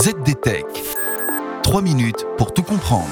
[0.00, 0.64] ZDTech.
[1.64, 3.08] 3 minutes pour tout comprendre.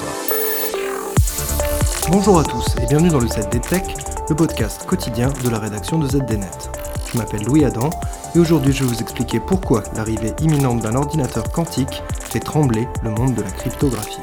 [2.13, 3.83] Bonjour à tous et bienvenue dans le ZDTech,
[4.29, 6.71] le podcast quotidien de la rédaction de ZDNet.
[7.13, 7.91] Je m'appelle Louis Adam
[8.37, 13.11] et aujourd'hui je vais vous expliquer pourquoi l'arrivée imminente d'un ordinateur quantique fait trembler le
[13.11, 14.21] monde de la cryptographie.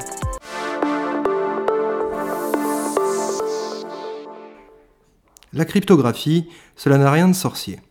[5.52, 7.82] La cryptographie, cela n'a rien de sorcier.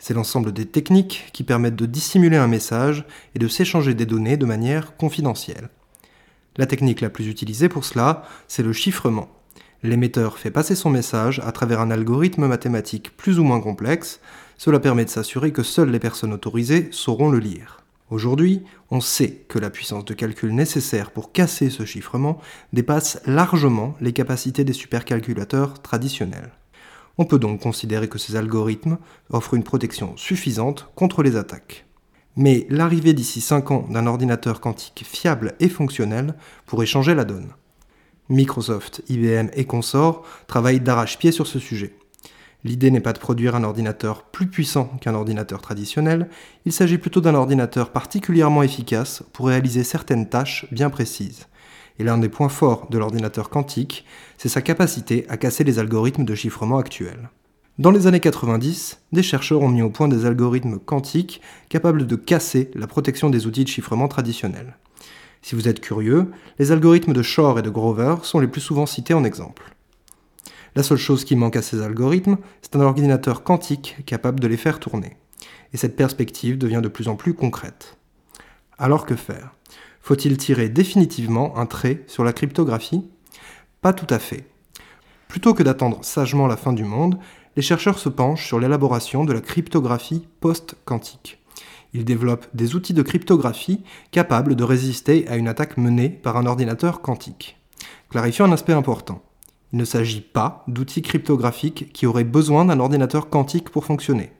[0.00, 4.38] C'est l'ensemble des techniques qui permettent de dissimuler un message et de s'échanger des données
[4.38, 5.68] de manière confidentielle.
[6.56, 9.28] La technique la plus utilisée pour cela, c'est le chiffrement.
[9.82, 14.20] L'émetteur fait passer son message à travers un algorithme mathématique plus ou moins complexe,
[14.56, 17.84] cela permet de s'assurer que seules les personnes autorisées sauront le lire.
[18.10, 22.40] Aujourd'hui, on sait que la puissance de calcul nécessaire pour casser ce chiffrement
[22.72, 26.50] dépasse largement les capacités des supercalculateurs traditionnels.
[27.18, 28.98] On peut donc considérer que ces algorithmes
[29.30, 31.86] offrent une protection suffisante contre les attaques.
[32.36, 36.34] Mais l'arrivée d'ici 5 ans d'un ordinateur quantique fiable et fonctionnel
[36.66, 37.52] pourrait changer la donne.
[38.28, 41.96] Microsoft, IBM et consorts travaillent d'arrache-pied sur ce sujet.
[42.62, 46.28] L'idée n'est pas de produire un ordinateur plus puissant qu'un ordinateur traditionnel,
[46.66, 51.46] il s'agit plutôt d'un ordinateur particulièrement efficace pour réaliser certaines tâches bien précises.
[52.00, 54.06] Et l'un des points forts de l'ordinateur quantique,
[54.38, 57.28] c'est sa capacité à casser les algorithmes de chiffrement actuels.
[57.78, 62.16] Dans les années 90, des chercheurs ont mis au point des algorithmes quantiques capables de
[62.16, 64.78] casser la protection des outils de chiffrement traditionnels.
[65.42, 68.86] Si vous êtes curieux, les algorithmes de Shor et de Grover sont les plus souvent
[68.86, 69.74] cités en exemple.
[70.74, 74.56] La seule chose qui manque à ces algorithmes, c'est un ordinateur quantique capable de les
[74.56, 75.18] faire tourner.
[75.74, 77.98] Et cette perspective devient de plus en plus concrète.
[78.78, 79.54] Alors que faire?
[80.00, 83.08] Faut-il tirer définitivement un trait sur la cryptographie?
[83.80, 84.44] Pas tout à fait.
[85.28, 87.18] Plutôt que d'attendre sagement la fin du monde,
[87.56, 91.38] les chercheurs se penchent sur l'élaboration de la cryptographie post-quantique.
[91.92, 93.82] Ils développent des outils de cryptographie
[94.12, 97.58] capables de résister à une attaque menée par un ordinateur quantique.
[98.10, 99.22] Clarifions un aspect important.
[99.72, 104.32] Il ne s'agit pas d'outils cryptographiques qui auraient besoin d'un ordinateur quantique pour fonctionner.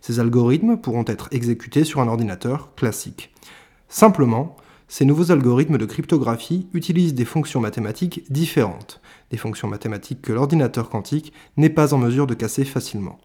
[0.00, 3.32] Ces algorithmes pourront être exécutés sur un ordinateur classique.
[3.88, 4.56] Simplement,
[4.88, 9.00] ces nouveaux algorithmes de cryptographie utilisent des fonctions mathématiques différentes,
[9.30, 13.18] des fonctions mathématiques que l'ordinateur quantique n'est pas en mesure de casser facilement.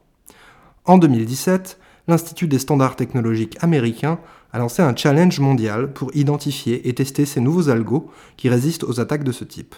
[0.85, 4.19] En 2017, l'Institut des standards technologiques américains
[4.51, 8.99] a lancé un challenge mondial pour identifier et tester ces nouveaux algos qui résistent aux
[8.99, 9.75] attaques de ce type.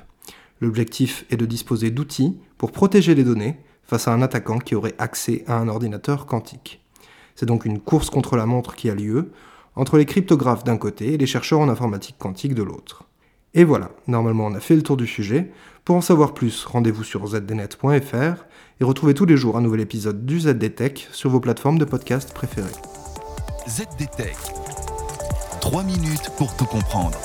[0.61, 4.95] L'objectif est de disposer d'outils pour protéger les données face à un attaquant qui aurait
[4.99, 6.79] accès à un ordinateur quantique.
[7.35, 9.31] C'est donc une course contre la montre qui a lieu,
[9.75, 13.05] entre les cryptographes d'un côté et les chercheurs en informatique quantique de l'autre.
[13.53, 15.51] Et voilà, normalement on a fait le tour du sujet.
[15.83, 18.45] Pour en savoir plus, rendez-vous sur zdnet.fr
[18.79, 22.33] et retrouvez tous les jours un nouvel épisode du ZDTech sur vos plateformes de podcast
[22.33, 22.69] préférées.
[23.67, 24.37] ZDTech.
[25.59, 27.17] 3 minutes pour tout comprendre.